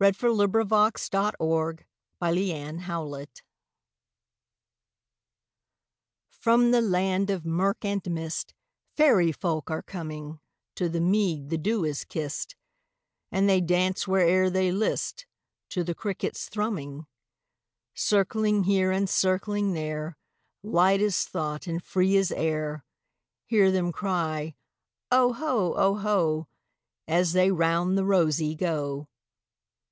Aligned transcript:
1861–1889 0.00 0.04
A 0.04 1.32
Fairy 1.32 1.74
Glee 1.74 1.86
By 2.18 2.30
Eugene 2.32 2.78
Field 2.80 3.08
(1850–1895) 3.08 3.26
FROM 6.30 6.70
the 6.72 6.80
land 6.82 7.30
of 7.30 7.46
murk 7.46 7.84
and 7.86 8.02
mistFairy 8.02 9.34
folk 9.34 9.70
are 9.70 9.82
comingTo 9.82 10.36
the 10.92 11.00
mead 11.00 11.48
the 11.48 11.56
dew 11.56 11.84
has 11.84 12.04
kissed, 12.04 12.54
And 13.32 13.48
they 13.48 13.62
dance 13.62 14.06
where'er 14.06 14.50
they 14.50 14.70
listTo 14.70 15.86
the 15.86 15.94
cricket's 15.94 16.50
thrumming. 16.50 17.06
Circling 17.94 18.64
here 18.64 18.90
and 18.92 19.08
circling 19.08 19.72
there, 19.72 20.18
Light 20.62 21.00
as 21.00 21.24
thought 21.24 21.66
and 21.66 21.82
free 21.82 22.18
as 22.18 22.30
air, 22.30 22.84
Hear 23.46 23.70
them 23.70 23.90
cry, 23.90 24.54
"Oho, 25.10 25.72
oho,"As 25.72 27.32
they 27.32 27.50
round 27.50 27.96
the 27.96 28.04
rosey 28.04 28.54
go. 28.54 29.08